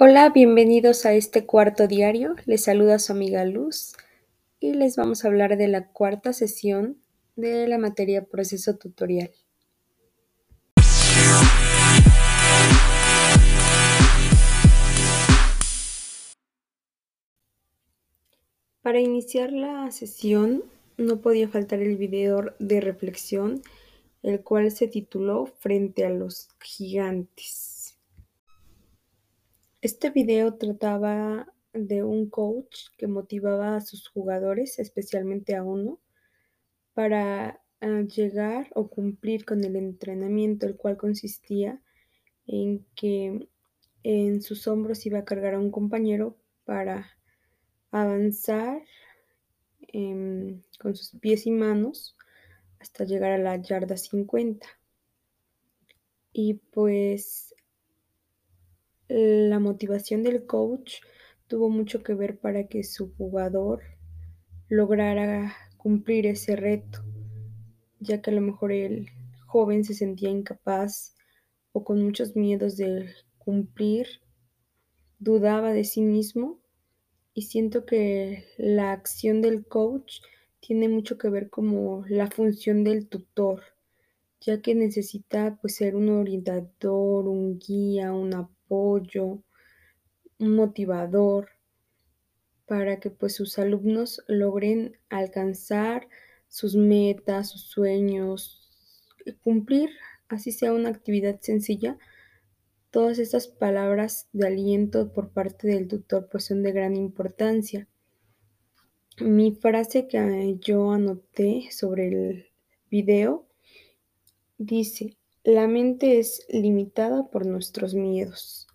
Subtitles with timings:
[0.00, 2.36] Hola, bienvenidos a este cuarto diario.
[2.46, 3.94] Les saluda su amiga Luz
[4.60, 7.02] y les vamos a hablar de la cuarta sesión
[7.34, 9.32] de la materia proceso tutorial.
[18.82, 20.62] Para iniciar la sesión
[20.96, 23.62] no podía faltar el video de reflexión,
[24.22, 27.77] el cual se tituló Frente a los gigantes.
[29.88, 35.98] Este video trataba de un coach que motivaba a sus jugadores, especialmente a uno,
[36.92, 41.80] para ah, llegar o cumplir con el entrenamiento, el cual consistía
[42.46, 43.48] en que
[44.02, 47.08] en sus hombros iba a cargar a un compañero para
[47.90, 48.82] avanzar
[49.94, 52.14] em, con sus pies y manos
[52.78, 54.66] hasta llegar a la yarda 50.
[56.34, 57.54] Y pues
[59.08, 60.96] la motivación del coach
[61.46, 63.82] tuvo mucho que ver para que su jugador
[64.68, 67.02] lograra cumplir ese reto,
[68.00, 69.08] ya que a lo mejor el
[69.46, 71.14] joven se sentía incapaz
[71.72, 74.06] o con muchos miedos de cumplir,
[75.18, 76.60] dudaba de sí mismo
[77.32, 80.20] y siento que la acción del coach
[80.60, 83.62] tiene mucho que ver como la función del tutor,
[84.40, 89.44] ya que necesita pues ser un orientador, un guía, un apoyo, un
[90.38, 91.48] motivador
[92.66, 96.08] para que pues sus alumnos logren alcanzar
[96.48, 98.68] sus metas, sus sueños,
[99.42, 99.90] cumplir,
[100.28, 101.98] así sea una actividad sencilla.
[102.90, 107.88] Todas estas palabras de aliento por parte del tutor pues son de gran importancia.
[109.20, 112.46] Mi frase que yo anoté sobre el
[112.90, 113.46] video
[114.58, 115.16] dice,
[115.48, 118.66] la mente es limitada por nuestros miedos.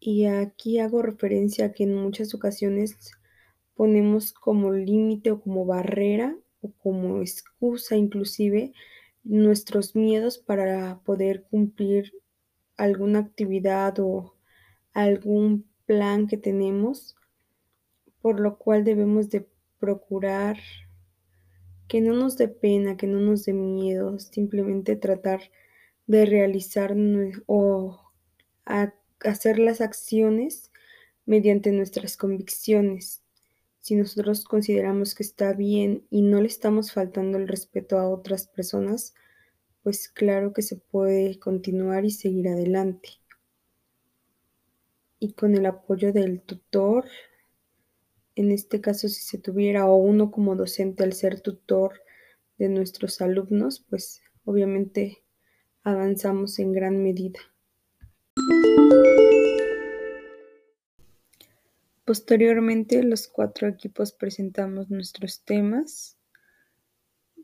[0.00, 3.12] Y aquí hago referencia a que en muchas ocasiones
[3.76, 8.72] ponemos como límite o como barrera o como excusa inclusive
[9.22, 12.12] nuestros miedos para poder cumplir
[12.76, 14.34] alguna actividad o
[14.94, 17.14] algún plan que tenemos,
[18.20, 19.46] por lo cual debemos de
[19.78, 20.58] procurar
[21.86, 25.40] que no nos dé pena, que no nos dé miedo, simplemente tratar
[26.06, 26.94] de realizar
[27.46, 28.00] o
[29.20, 30.70] hacer las acciones
[31.26, 33.22] mediante nuestras convicciones.
[33.80, 38.46] Si nosotros consideramos que está bien y no le estamos faltando el respeto a otras
[38.46, 39.14] personas,
[39.82, 43.10] pues claro que se puede continuar y seguir adelante.
[45.18, 47.06] Y con el apoyo del tutor,
[48.36, 52.00] en este caso si se tuviera o uno como docente al ser tutor
[52.58, 55.23] de nuestros alumnos, pues obviamente
[55.84, 57.38] avanzamos en gran medida.
[62.06, 66.16] Posteriormente, los cuatro equipos presentamos nuestros temas,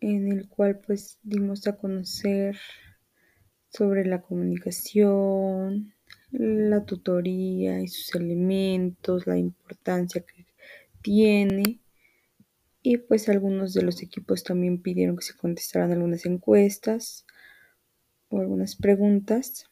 [0.00, 2.56] en el cual pues dimos a conocer
[3.68, 5.94] sobre la comunicación,
[6.30, 10.46] la tutoría y sus elementos, la importancia que
[11.02, 11.80] tiene.
[12.82, 17.26] Y pues algunos de los equipos también pidieron que se contestaran algunas encuestas
[18.30, 19.68] o algunas preguntas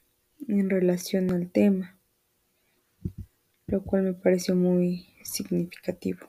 [0.46, 1.98] en relación al tema
[3.68, 6.26] lo cual me pareció muy significativo.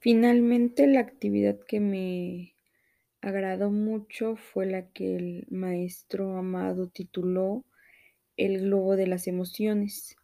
[0.00, 2.54] Finalmente, la actividad que me
[3.20, 7.64] agradó mucho fue la que el maestro Amado tituló
[8.36, 10.16] El globo de las emociones.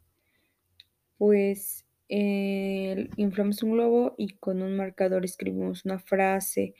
[1.18, 1.84] Pues
[3.16, 6.74] inflamos un globo y con un marcador escribimos una frase,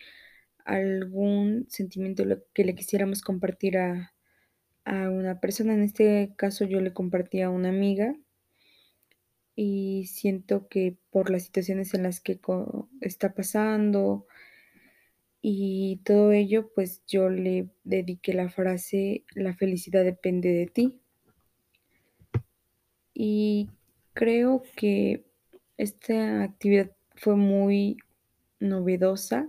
[0.64, 4.14] algún sentimiento que le quisiéramos compartir a,
[4.84, 8.14] a una persona, en este caso yo le compartí a una amiga
[9.54, 12.40] y siento que por las situaciones en las que
[13.00, 14.26] está pasando
[15.42, 21.00] y todo ello, pues yo le dediqué la frase, la felicidad depende de ti.
[23.12, 23.68] Y
[24.14, 25.24] creo que
[25.76, 27.96] esta actividad fue muy
[28.60, 29.48] novedosa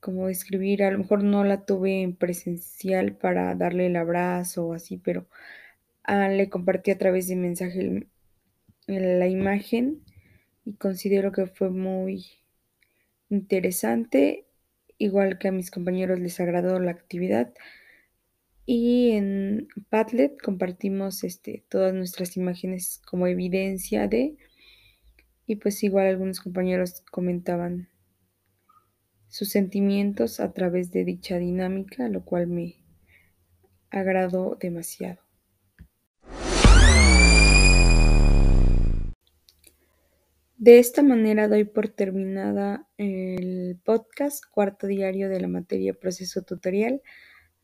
[0.00, 4.72] como escribir, a lo mejor no la tuve en presencial para darle el abrazo o
[4.74, 5.26] así, pero
[6.04, 8.06] ah, le compartí a través de mensaje
[8.86, 10.02] la imagen
[10.64, 12.26] y considero que fue muy
[13.28, 14.46] interesante,
[14.98, 17.52] igual que a mis compañeros les agradó la actividad.
[18.70, 24.36] Y en Padlet compartimos este, todas nuestras imágenes como evidencia de,
[25.46, 27.88] y pues igual algunos compañeros comentaban
[29.28, 32.74] sus sentimientos a través de dicha dinámica, lo cual me,
[33.88, 35.22] agradó demasiado.
[40.58, 47.00] De esta manera doy por terminada el podcast cuarto diario de la materia proceso tutorial.